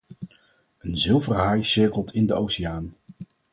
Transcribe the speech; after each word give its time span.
Een 0.77 0.97
zilveren 0.97 1.39
haai 1.41 1.63
cirkelt 1.63 2.13
in 2.13 2.25
de 2.25 2.33
oceaan. 2.33 2.95